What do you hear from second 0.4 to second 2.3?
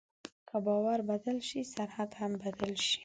که باور بدل شي، سرحد